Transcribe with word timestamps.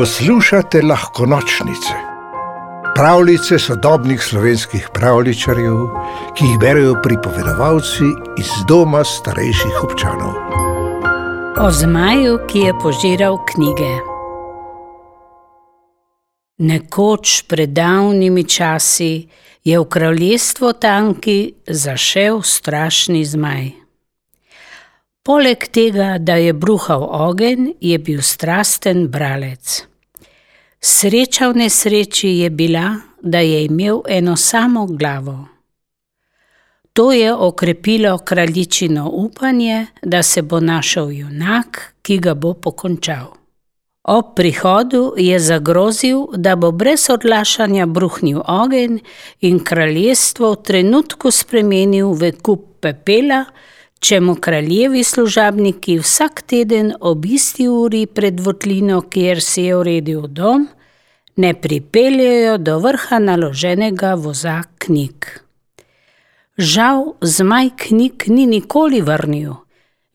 Poslušate 0.00 0.82
lahko 0.82 1.26
nočnice, 1.26 1.94
pravljice 2.94 3.58
sodobnih 3.58 4.22
slovenskih 4.22 4.86
pravličarjev, 4.94 5.76
ki 6.36 6.44
jih 6.44 6.58
berijo 6.60 6.94
pripovedovalci 7.02 8.08
iz 8.40 8.48
doma 8.68 9.02
starejših 9.04 9.82
občanov. 9.84 10.32
O 11.60 11.68
zmaju, 11.70 12.38
ki 12.48 12.58
je 12.58 12.72
požiral 12.82 13.36
knjige. 13.52 13.90
Nekoč 16.58 17.42
pred 17.48 17.76
davnimi 17.76 18.46
časi 18.48 19.28
je 19.64 19.80
v 19.80 19.84
kraljestvo 19.84 20.72
Tanki 20.72 21.52
zašel 21.68 22.40
strašni 22.42 23.24
zmaj. 23.24 23.70
Poleg 25.22 25.68
tega, 25.68 26.16
da 26.18 26.40
je 26.40 26.56
bruhal 26.56 27.04
ogenj, 27.04 27.74
je 27.80 27.98
bil 27.98 28.22
strasten 28.22 29.08
bralec. 29.12 29.89
Sreča 30.80 31.52
v 31.52 31.56
nesreči 31.60 32.28
je 32.40 32.50
bila, 32.50 32.96
da 33.22 33.38
je 33.38 33.64
imel 33.64 34.00
eno 34.08 34.36
samo 34.36 34.86
glavo. 34.86 35.48
To 36.92 37.12
je 37.12 37.34
okrepilo 37.34 38.18
kraljičino 38.18 39.10
upanje, 39.12 39.86
da 40.02 40.22
se 40.22 40.42
bo 40.42 40.60
našel 40.60 41.12
junak, 41.12 41.94
ki 42.02 42.18
ga 42.18 42.34
bo 42.34 42.54
pokončal. 42.54 43.26
Ob 44.02 44.24
prihodu 44.36 45.14
je 45.16 45.38
zagrozil, 45.38 46.26
da 46.36 46.56
bo 46.56 46.70
brez 46.70 47.10
odlašanja 47.10 47.86
bruhnil 47.86 48.40
ogenj 48.48 48.98
in 49.40 49.60
kraljestvo 49.64 50.52
v 50.52 50.62
trenutku 50.62 51.30
spremenil 51.30 52.16
v 52.16 52.32
kup 52.42 52.80
pepela, 52.80 53.44
če 54.00 54.20
mu 54.20 54.34
kraljevi 54.40 55.04
služabniki 55.04 55.98
vsak 56.00 56.42
teden 56.48 56.92
ob 57.00 57.26
isti 57.26 57.68
uri 57.68 58.06
pred 58.06 58.40
votlino, 58.40 59.02
kjer 59.12 59.42
si 59.44 59.66
je 59.68 59.76
uredil 59.76 60.26
dom, 60.26 60.66
ne 61.36 61.52
pripeljejo 61.54 62.56
do 62.58 62.78
vrha 62.80 63.18
naloženega 63.18 64.14
voza 64.14 64.62
knjig. 64.78 65.28
Žal, 66.60 67.14
zmaj 67.20 67.70
knjig 67.84 68.28
ni 68.28 68.46
nikoli 68.46 69.00
vrnil, 69.00 69.54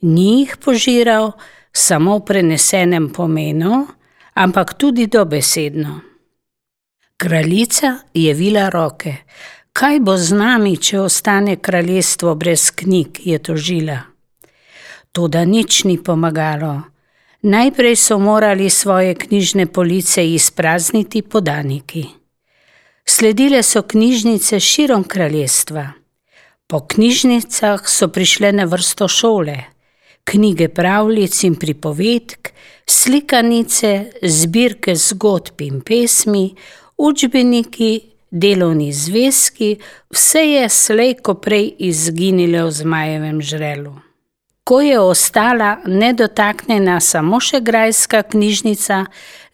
ni 0.02 0.28
jih 0.40 0.58
požiral 0.62 1.32
samo 1.74 2.18
v 2.20 2.26
prenesenem 2.26 3.10
pomenu, 3.14 3.86
ampak 4.34 4.74
tudi 4.78 5.08
dobesedno. 5.08 6.02
Kraljica 7.18 7.96
je 8.14 8.34
vila 8.34 8.70
roke. 8.70 9.16
Kaj 9.76 9.98
bo 10.00 10.14
z 10.16 10.32
nami, 10.32 10.78
če 10.80 11.02
ostane 11.04 11.58
kraljestvo 11.60 12.32
brez 12.40 12.70
knjig, 12.72 13.18
je 13.28 13.40
tožila. 13.44 13.98
Toda 15.12 15.42
nič 15.44 15.82
ni 15.84 15.98
pomagalo. 16.00 16.86
Najprej 17.44 17.98
so 18.00 18.16
morali 18.20 18.70
svoje 18.70 19.18
knjižne 19.20 19.66
police 19.68 20.24
izprazniti 20.24 21.22
podaniki. 21.22 22.06
Sledile 23.04 23.60
so 23.64 23.84
knjižnice 23.84 24.60
širom 24.60 25.04
kraljestva. 25.04 25.90
Po 26.68 26.80
knjižnicah 26.80 27.84
so 27.84 28.08
prišle 28.08 28.56
na 28.56 28.64
vrsto 28.64 29.12
šole, 29.12 29.58
knjige 30.24 30.72
pravljic 30.72 31.44
in 31.44 31.60
pripovedk, 31.60 32.54
slikanice, 32.88 33.94
zbirke 34.24 34.96
zgodb 34.96 35.68
in 35.68 35.84
pesmi, 35.84 36.54
učbeniki, 36.98 38.15
delovni 38.36 38.94
zvezki, 38.94 39.78
vse 40.12 40.40
je 40.40 40.70
slejko 40.70 41.38
prej 41.40 41.72
izginilo 41.80 42.68
v 42.68 42.72
zmajevem 42.72 43.42
žrelu. 43.42 43.96
Ko 44.64 44.82
je 44.82 45.00
ostala 45.00 45.78
nedotaknjena 45.86 47.00
samo 47.00 47.40
še 47.40 47.62
grajska 47.62 48.24
knjižnica, 48.24 49.06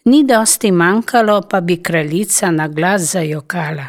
ni 0.04 0.24
dosti 0.24 0.72
manjkalo, 0.72 1.42
pa 1.50 1.60
bi 1.60 1.76
kraljica 1.82 2.50
na 2.50 2.68
glas 2.68 3.12
zajokala. 3.12 3.86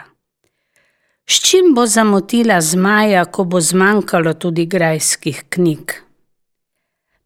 S 1.25 1.39
čim 1.41 1.72
bo 1.75 1.85
zamotila 1.88 2.62
zmaja, 2.62 3.25
ko 3.25 3.44
bo 3.44 3.62
zmanjkalo 3.62 4.34
tudi 4.34 4.66
grajskih 4.66 5.45
knjig? 5.50 5.94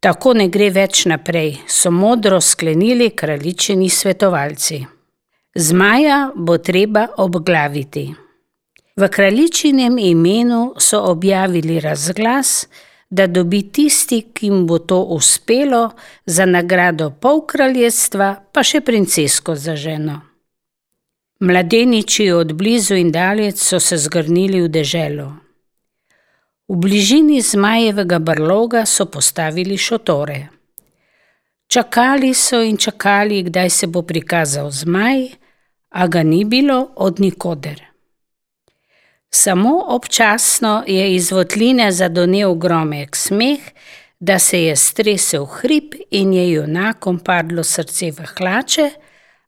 Tako 0.00 0.36
ne 0.38 0.46
gre 0.48 0.70
več 0.70 1.02
naprej, 1.10 1.56
so 1.66 1.90
modro 1.90 2.40
sklenili 2.40 3.10
kraljičini 3.10 3.90
svetovalci. 3.90 4.97
Zmaja 5.54 6.30
bo 6.36 6.58
treba 6.58 7.06
obglaviti. 7.16 8.14
V 8.96 9.08
kraljičinem 9.08 9.98
imenu 9.98 10.74
so 10.78 11.00
objavili 11.02 11.80
razglas, 11.80 12.66
da 13.10 13.26
dobi 13.26 13.62
tisti, 13.72 14.22
ki 14.32 14.46
jim 14.46 14.66
bo 14.66 14.78
to 14.78 15.02
uspelo, 15.02 15.90
za 16.26 16.44
nagrado 16.44 17.10
pol 17.10 17.46
kraljestva, 17.46 18.34
pa 18.52 18.62
še 18.62 18.80
princesko 18.80 19.54
za 19.54 19.76
ženo. 19.76 20.20
Mladeniči 21.40 22.30
od 22.32 22.52
blizu 22.52 22.98
in 22.98 23.12
dalec 23.14 23.62
so 23.62 23.80
se 23.80 23.96
zgrnili 23.96 24.60
v 24.62 24.68
deželo. 24.68 25.28
V 26.68 26.76
bližini 26.76 27.40
zmajevega 27.40 28.18
brloga 28.18 28.84
so 28.86 29.06
postavili 29.06 29.78
šotore. 29.78 30.57
Čakali 31.68 32.34
so 32.34 32.62
in 32.62 32.76
čakali, 32.76 33.42
kdaj 33.42 33.70
se 33.70 33.86
bo 33.86 34.02
prikazal 34.02 34.70
zmaj, 34.70 35.28
a 35.90 36.06
ga 36.06 36.22
ni 36.22 36.44
bilo 36.44 36.90
od 36.96 37.20
nikoder. 37.20 37.82
Samo 39.30 39.84
občasno 39.88 40.84
je 40.86 41.14
iz 41.14 41.30
votline 41.32 41.92
zadonel 41.92 42.54
gromek 42.54 43.16
smeh, 43.16 43.60
da 44.20 44.38
se 44.38 44.62
je 44.62 44.76
stresel 44.76 45.44
hrib 45.44 45.94
in 46.10 46.32
je 46.32 46.52
junakom 46.52 47.18
padlo 47.18 47.64
srce 47.64 48.10
v 48.10 48.24
hlače, 48.36 48.90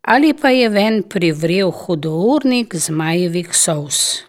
ali 0.03 0.35
pa 0.35 0.51
je 0.51 0.69
ven 0.69 1.03
privrel 1.03 1.71
hudournik 1.71 2.75
zmajevih 2.75 3.49
sous. 3.57 4.23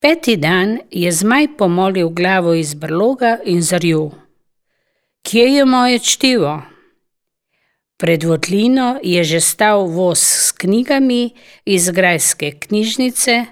Peti 0.00 0.36
dan 0.36 0.78
je 0.90 1.12
zmaj 1.12 1.48
pomolil 1.58 2.08
glavo 2.08 2.54
iz 2.54 2.74
brloga 2.74 3.38
in 3.44 3.62
zarju. 3.62 4.10
Kje 5.22 5.44
je 5.54 5.64
moje 5.64 5.98
čtivo? 5.98 6.73
Pred 7.96 8.24
votlino 8.24 8.98
je 9.02 9.24
že 9.24 9.40
stal 9.40 9.86
voz 9.86 10.18
s 10.18 10.52
knjigami 10.52 11.30
iz 11.64 11.90
grajske 11.90 12.50
knjižnice, 12.50 13.44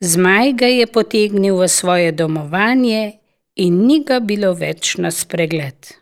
zmaj 0.00 0.52
ga 0.52 0.66
je 0.66 0.86
potegnil 0.86 1.56
v 1.56 1.68
svoje 1.68 2.12
domovanje 2.12 3.22
in 3.56 3.86
ni 3.86 4.02
ga 4.04 4.18
bilo 4.20 4.52
več 4.54 4.96
na 4.98 5.10
spregled. 5.10 5.94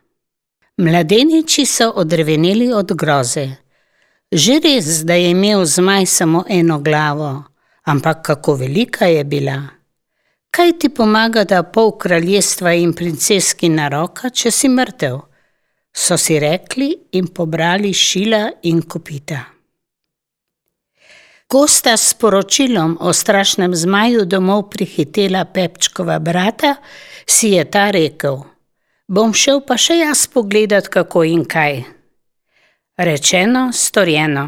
Mladeniči 0.79 1.65
so 1.65 1.91
odreveneli 1.91 2.73
od 2.73 2.93
groze. 2.95 3.47
Že 4.31 4.59
res, 4.63 5.03
da 5.03 5.13
je 5.13 5.31
imel 5.33 5.65
zmaj 5.65 6.05
samo 6.05 6.43
eno 6.49 6.79
glavo, 6.79 7.43
ampak 7.83 8.21
kako 8.25 8.55
velika 8.55 9.05
je 9.05 9.23
bila. 9.23 9.59
Kaj 10.49 10.71
ti 10.79 10.89
pomaga, 10.89 11.43
da 11.43 11.63
pol 11.63 11.97
kraljestva 11.97 12.73
in 12.73 12.93
princeski 12.93 13.69
na 13.69 13.89
roka, 13.89 14.29
če 14.29 14.51
si 14.51 14.69
mrtev? 14.69 15.28
So 15.99 16.17
si 16.17 16.39
rekli 16.39 16.97
in 17.11 17.27
pobrali 17.27 17.93
šila 17.93 18.51
in 18.63 18.81
kopita. 18.81 19.39
Ko 21.47 21.67
sta 21.67 21.97
s 21.97 22.13
poročilom 22.13 22.97
o 23.01 23.13
strašnem 23.13 23.75
zmaju 23.75 24.25
domov 24.25 24.69
prihitela 24.69 25.45
Pepčkova 25.45 26.19
brata, 26.19 26.75
si 27.25 27.49
je 27.49 27.65
ta 27.65 27.89
rekel: 27.91 28.37
Bom 29.07 29.33
šel 29.33 29.59
pa 29.67 29.75
še 29.77 29.99
jaz 29.99 30.27
pogledat, 30.31 30.87
kako 30.87 31.23
in 31.23 31.43
kaj. 31.45 31.83
Rečeno, 32.97 33.69
storjeno. 33.73 34.45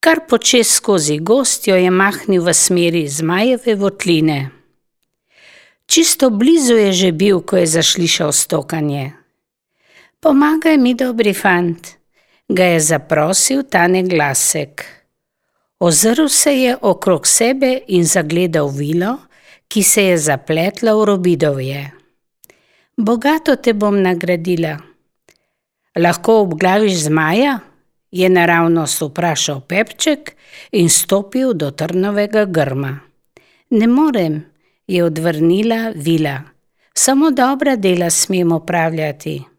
Kar 0.00 0.26
počes 0.28 0.70
skozi 0.76 1.18
gostjo 1.18 1.76
je 1.76 1.90
mahnil 1.90 2.44
v 2.44 2.54
smeri 2.54 3.08
zmajeve 3.08 3.74
votline. 3.74 4.50
Čisto 5.86 6.30
blizu 6.30 6.76
je 6.76 6.92
že 6.92 7.10
bil, 7.12 7.40
ko 7.42 7.56
je 7.56 7.66
zašlišal 7.66 8.32
stokanje. 8.32 9.19
Pomagaj 10.20 10.76
mi, 10.76 10.90
dobri 10.94 11.32
fant, 11.32 11.94
ga 12.48 12.64
je 12.74 12.80
zaprosil 12.80 13.62
ta 13.64 13.86
neglasek. 13.88 14.82
Ozrl 15.80 16.28
se 16.28 16.52
je 16.52 16.74
okrog 16.76 17.26
sebe 17.26 17.70
in 17.88 18.04
zagledal 18.04 18.68
vilo, 18.68 19.14
ki 19.68 19.82
se 19.82 20.04
je 20.04 20.18
zapletla 20.18 20.92
v 20.94 21.06
robidovje. 21.08 21.80
Bogato 22.96 23.56
te 23.56 23.72
bom 23.72 23.96
nagradila. 24.02 24.76
Lahko 25.96 26.40
obglaviš 26.44 27.08
zmaja? 27.08 27.58
je 28.10 28.28
naravnost 28.28 29.00
vprašal 29.00 29.60
Pepček 29.60 30.34
in 30.72 30.90
stopil 30.90 31.54
do 31.54 31.70
trnovega 31.70 32.44
grma. 32.44 32.98
Ne 33.70 33.86
morem, 33.86 34.42
je 34.86 35.04
odvrnila 35.04 35.92
vila. 35.94 36.42
Samo 36.94 37.30
dobra 37.30 37.76
dela 37.76 38.10
smemo 38.10 38.56
upravljati. 38.56 39.49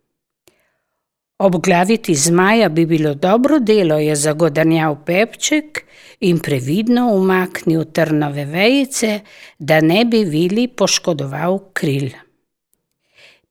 Obglaviti 1.41 2.15
zmaja 2.15 2.69
bi 2.69 2.85
bilo 2.85 3.13
dobro 3.13 3.59
delo, 3.59 3.95
je 3.97 4.15
zagodrnjal 4.15 4.95
Pepček 5.05 5.79
in 6.19 6.39
previdno 6.39 7.07
umaknil 7.15 7.83
trnove 7.93 8.45
vejice, 8.45 9.19
da 9.59 9.79
ne 9.81 10.05
bi 10.05 10.23
vili 10.23 10.67
poškodoval 10.67 11.59
kril. 11.73 12.09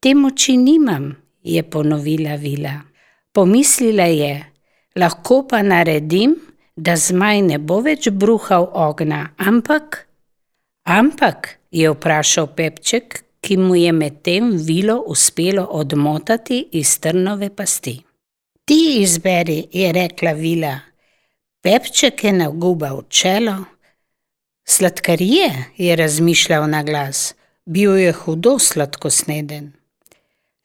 Te 0.01 0.15
moči 0.15 0.57
nimam, 0.57 1.17
je 1.43 1.63
ponovila 1.63 2.35
vila. 2.35 2.77
Pomislila 3.33 4.07
je, 4.07 4.45
lahko 4.97 5.43
pa 5.51 5.63
naredim, 5.63 6.37
da 6.77 6.95
zmaj 6.97 7.43
ne 7.43 7.59
bo 7.59 7.81
več 7.83 8.07
bruhal 8.11 8.69
ognja, 8.71 9.33
ampak, 9.37 10.07
ampak, 10.87 11.57
je 11.71 11.91
vprašal 11.91 12.53
Pepček, 12.55 13.25
ki 13.41 13.57
mu 13.57 13.77
je 13.77 13.93
medtem 13.93 14.51
vilo 14.57 15.01
uspelo 15.07 15.65
odmotati 15.65 16.69
iz 16.73 17.01
trnove 17.01 17.57
pasti. 17.57 18.03
Ti 18.65 18.97
izberi, 19.01 19.67
je 19.73 19.93
rekla 19.93 20.33
vila. 20.33 20.79
Pepček 21.63 22.25
je 22.25 22.33
nagubal 22.33 23.03
čelo. 23.09 23.57
Sladkarije, 24.65 25.65
je 25.77 25.97
razmišljal 25.97 26.71
na 26.71 26.83
glas, 26.83 27.35
bil 27.65 27.97
je 27.97 28.13
hudo 28.13 28.59
sladkosneden. 28.59 29.73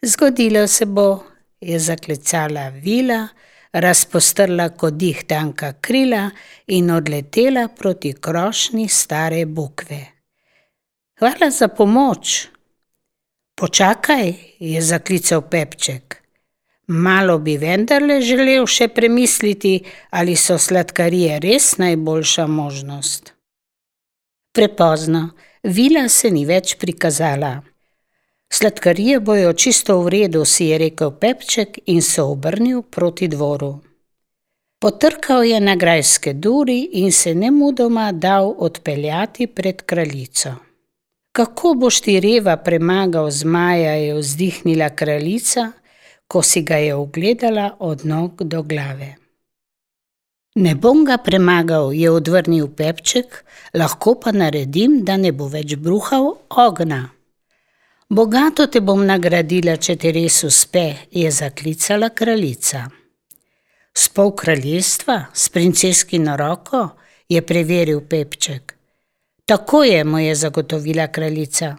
Zgodilo 0.01 0.67
se 0.67 0.85
bo, 0.85 1.23
je 1.61 1.79
zaklicala 1.79 2.69
vila, 2.69 3.27
razpostrla 3.73 4.69
kot 4.69 4.93
dih 4.93 5.23
tanka 5.27 5.73
krila 5.81 6.29
in 6.67 6.91
odletela 6.91 7.67
proti 7.67 8.13
krošnji 8.13 8.87
stare 8.87 9.45
bukve. 9.45 10.05
Hvala 11.19 11.49
za 11.49 11.67
pomoč. 11.67 12.54
Počakaj, 13.55 14.33
je 14.59 14.81
zaklical 14.81 15.41
Pepček. 15.41 16.15
Malo 16.87 17.37
bi 17.39 17.55
vendarle 17.57 18.17
želel 18.21 18.65
še 18.67 18.87
premisliti, 18.87 19.79
ali 20.09 20.35
so 20.35 20.57
sladkarije 20.57 21.39
res 21.39 21.77
najboljša 21.77 22.47
možnost. 22.47 23.31
Prepozno, 24.51 25.29
vila 25.63 26.09
se 26.09 26.31
ni 26.31 26.43
več 26.45 26.75
prikazala. 26.75 27.61
Sladkarije 28.51 29.19
bojo 29.19 29.53
čisto 29.53 29.97
v 30.01 30.13
redu, 30.17 30.43
si 30.45 30.67
je 30.73 30.77
rekel 30.77 31.15
Pepček 31.15 31.79
in 31.85 32.01
se 32.01 32.21
obrnil 32.21 32.81
proti 32.81 33.31
dvoru. 33.31 33.79
Potrkal 34.83 35.47
je 35.47 35.63
na 35.63 35.75
grajske 35.75 36.33
duri 36.33 36.81
in 36.99 37.11
se 37.11 37.35
nemudoma 37.35 38.11
dal 38.11 38.51
odpeljati 38.57 39.47
pred 39.47 39.81
kraljico. 39.81 40.64
Kako 41.35 41.73
boš 41.73 41.97
ti 42.01 42.19
reva 42.19 42.53
premagal 42.57 43.31
zmaja, 43.31 43.93
je 43.93 44.13
vzdihnila 44.15 44.89
kraljica, 44.89 45.71
ko 46.27 46.41
si 46.41 46.61
ga 46.61 46.75
je 46.75 46.95
ogledala 46.95 47.75
od 47.79 48.05
nog 48.05 48.43
do 48.43 48.61
glave. 48.63 49.15
Ne 50.55 50.75
bom 50.75 51.03
ga 51.05 51.17
premagal, 51.17 51.91
je 51.93 52.11
odvrnil 52.11 52.69
Pepček, 52.77 53.43
lahko 53.73 54.13
pa 54.19 54.31
naredim, 54.31 55.01
da 55.03 55.17
ne 55.17 55.31
bo 55.31 55.49
več 55.51 55.75
bruhal 55.75 56.29
ognja. 56.49 57.01
Bogato 58.09 58.67
te 58.71 58.79
bom 58.79 59.03
nagradila, 59.05 59.75
če 59.75 59.95
ti 59.95 60.13
res 60.15 60.39
uspe, 60.47 60.85
je 61.11 61.31
zaklicala 61.31 62.13
kraljica. 62.15 62.85
S 63.91 64.07
pol 64.07 64.31
kraljestva, 64.31 65.19
s 65.33 65.49
princeskino 65.49 66.37
roko, 66.39 66.85
je 67.27 67.43
preveril 67.43 67.99
Pepček. 68.07 68.74
Tako 69.45 69.83
je, 69.83 70.03
mu 70.03 70.19
je 70.19 70.35
zagotovila 70.35 71.07
kraljica. 71.07 71.75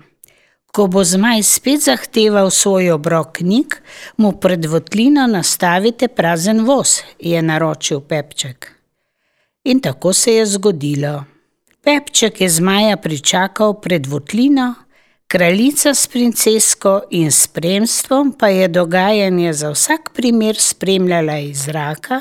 Ko 0.67 0.87
bo 0.87 1.05
zmaj 1.05 1.43
spet 1.43 1.81
zahteval 1.83 2.51
svoj 2.51 2.91
obrok 2.91 3.33
knjig, 3.33 3.75
mu 4.17 4.33
pred 4.33 4.65
votlino 4.65 5.27
nastavite 5.27 6.09
prazen 6.09 6.65
voz, 6.65 7.01
je 7.19 7.43
naročil 7.43 8.01
Pepček. 8.01 8.73
In 9.65 9.81
tako 9.81 10.13
se 10.13 10.35
je 10.35 10.47
zgodilo. 10.47 11.25
Pepček 11.83 12.41
je 12.41 12.49
zmaja 12.49 12.97
pričakal 12.97 13.81
pred 13.81 14.07
votlino, 14.07 14.75
Kraljica 15.29 15.95
s 15.95 16.07
princesko 16.07 17.01
in 17.11 17.33
spremstvom 17.33 18.33
pa 18.39 18.49
je 18.49 18.69
dogajanje 18.69 19.53
za 19.53 19.71
vsak 19.71 20.11
primer 20.15 20.57
spremljala 20.59 21.39
iz 21.39 21.65
zraka, 21.65 22.21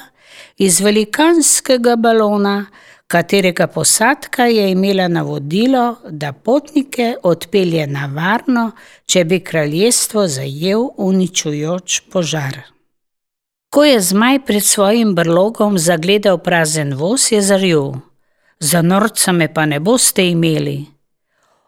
iz 0.58 0.80
velikanskega 0.82 1.96
balona, 1.96 2.66
katerega 3.08 3.68
posadka 3.68 4.46
je 4.46 4.72
imela 4.72 5.08
navodilo, 5.08 5.96
da 6.10 6.34
potnike 6.34 7.16
odpelje 7.24 7.88
na 7.88 8.06
varno, 8.16 8.72
če 9.06 9.24
bi 9.24 9.40
kraljestvo 9.40 10.28
zajel 10.28 10.90
uničujoč 10.98 12.02
požar. 12.12 12.62
Ko 13.70 13.84
je 13.84 14.02
zmaj 14.02 14.40
pred 14.46 14.64
svojim 14.64 15.16
brlogom 15.16 15.78
zagledal 15.78 16.38
prazen 16.38 16.94
voz, 16.94 17.32
je 17.32 17.42
zaril: 17.42 17.94
Za 18.60 18.82
norca 18.82 19.32
me 19.32 19.54
pa 19.54 19.66
ne 19.66 19.80
boste 19.80 20.30
imeli. 20.30 20.86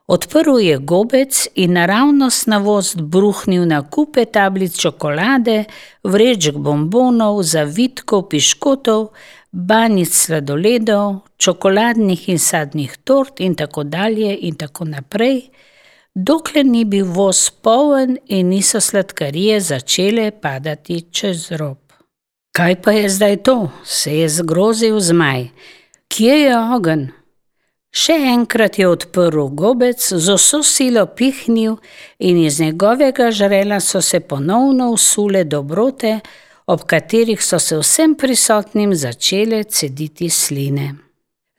Odprl 0.07 0.59
je 0.59 0.77
gobec 0.77 1.47
in 1.55 1.73
naravnost 1.73 2.47
na 2.47 2.57
vost 2.57 3.01
bruhnil 3.01 3.65
na 3.67 3.81
kupe 3.89 4.23
tablic 4.25 4.77
čokolade, 4.79 5.65
vrečk 6.03 6.55
bombonov, 6.55 7.41
zavitkov, 7.43 8.29
piškotov, 8.29 9.09
banic 9.57 10.13
sladoledov, 10.13 11.24
čokoladnih 11.38 12.30
in 12.30 12.39
sadnih 12.39 12.98
tort 13.04 13.39
in 13.39 13.56
tako 13.56 13.83
dalje 13.83 14.38
in 14.42 14.56
tako 14.56 14.86
naprej, 14.86 15.50
dokler 16.13 16.65
ni 16.65 16.86
bil 16.86 17.06
voz 17.06 17.50
poln 17.50 18.18
in 18.25 18.50
niso 18.50 18.81
sladkarije 18.81 19.59
začele 19.62 20.31
padati 20.31 21.01
čez 21.12 21.51
rob. 21.51 21.77
Kaj 22.54 22.81
pa 22.81 22.92
je 22.92 23.09
zdaj 23.09 23.38
to? 23.38 23.71
se 23.83 24.18
je 24.18 24.30
zgrozil 24.30 25.00
zmaj. 25.00 25.50
Kje 26.07 26.36
je 26.42 26.57
ogenj? 26.75 27.07
Še 27.98 28.13
enkrat 28.13 28.77
je 28.77 28.88
odprl 28.88 29.48
gobec, 29.57 30.01
z 30.01 30.33
vso 30.38 30.62
silo 30.63 31.06
pihnil 31.06 31.80
in 32.19 32.38
iz 32.38 32.59
njegovega 32.59 33.31
žrela 33.31 33.80
so 33.80 34.01
se 34.01 34.19
ponovno 34.19 34.92
usule 34.92 35.44
dobrote, 35.44 36.19
ob 36.67 36.83
katerih 36.83 37.43
so 37.43 37.59
se 37.59 37.77
vsem 37.77 38.15
prisotnim 38.15 38.95
začele 38.95 39.63
cediti 39.63 40.29
sline. 40.29 40.95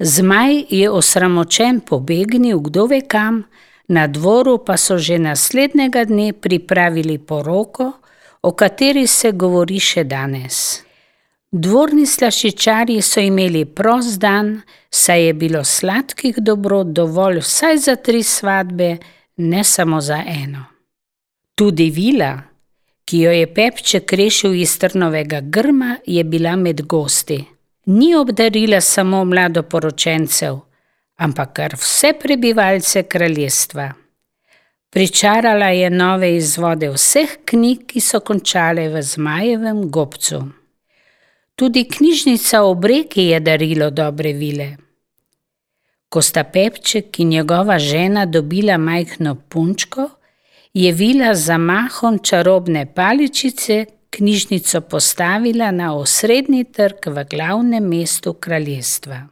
Zmaj 0.00 0.64
je 0.70 0.90
osramočen 0.90 1.80
pobegnil 1.80 2.60
kdo 2.60 2.86
ve 2.86 3.00
kam, 3.00 3.44
na 3.88 4.06
dvoru 4.06 4.58
pa 4.64 4.76
so 4.76 4.98
že 4.98 5.18
naslednjega 5.18 6.04
dne 6.04 6.32
pripravili 6.32 7.18
poroko, 7.18 7.92
o 8.42 8.52
kateri 8.52 9.06
se 9.06 9.32
govori 9.32 9.80
še 9.80 10.04
danes. 10.04 10.82
Dvorni 11.52 12.06
slašičarji 12.06 13.02
so 13.02 13.20
imeli 13.20 13.64
prost 13.64 14.20
dan, 14.20 14.60
saj 14.90 15.24
je 15.24 15.32
bilo 15.34 15.64
sladkih 15.64 16.36
dobrot 16.38 16.92
dovolj 16.92 17.40
vsaj 17.40 17.78
za 17.78 17.96
tri 17.96 18.22
svadbe, 18.22 18.98
ne 19.36 19.64
samo 19.64 20.00
za 20.00 20.20
eno. 20.26 20.64
Tudi 21.54 21.90
vila, 21.90 22.36
ki 23.08 23.18
jo 23.24 23.30
je 23.32 23.46
Pepček 23.54 24.12
rešil 24.12 24.54
iz 24.54 24.74
trnovega 24.78 25.40
grma, 25.40 25.96
je 26.06 26.24
bila 26.24 26.56
med 26.56 26.82
gosti. 26.86 27.38
Ni 27.86 28.14
obdarila 28.14 28.80
samo 28.80 29.22
mladoporočencev, 29.24 30.58
ampak 31.16 31.54
kar 31.56 31.76
vse 31.80 32.12
prebivalce 32.20 33.02
kraljestva. 33.02 33.92
Pričarala 34.90 35.70
je 35.72 35.88
nove 35.90 36.34
izvode 36.36 36.90
vseh 36.92 37.32
knjig, 37.44 37.86
ki 37.88 38.00
so 38.00 38.20
končale 38.20 38.88
v 38.92 39.02
zmajevem 39.02 39.80
gobcu. 39.90 40.42
Tudi 41.56 41.86
knjižnica 41.88 42.62
ob 42.62 42.84
reki 42.84 43.30
je 43.32 43.40
darilo 43.40 43.90
dobre 43.90 44.32
vile. 44.32 44.68
Ko 46.08 46.20
sta 46.22 46.44
Pepček 46.44 47.20
in 47.20 47.28
njegova 47.28 47.78
žena 47.78 48.26
dobila 48.26 48.76
majhno 48.78 49.34
punčko, 49.48 50.10
je 50.74 50.92
vila 50.92 51.34
za 51.34 51.58
mahom 51.58 52.18
čarobne 52.18 52.86
paličice 52.94 53.86
knjižnico 54.10 54.80
postavila 54.80 55.70
na 55.70 55.94
osrednji 55.94 56.64
trg 56.64 57.06
v 57.06 57.24
glavnem 57.30 57.84
mestu 57.84 58.32
kraljestva. 58.32 59.26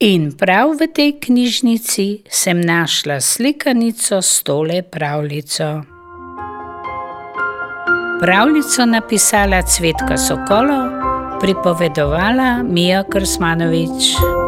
In 0.00 0.32
prav 0.38 0.76
v 0.78 0.86
tej 0.94 1.12
knjižnici 1.20 2.22
sem 2.30 2.60
našla 2.60 3.20
slikanico 3.20 4.22
s 4.22 4.42
tole 4.42 4.82
pravljico. 4.82 5.82
Pravljico 8.20 8.86
napisala 8.86 9.62
Cvetka 9.62 10.18
Sokolov 10.18 10.90
pripovedovala 11.40 12.62
Mija 12.62 13.04
Krsmanovič. 13.10 14.47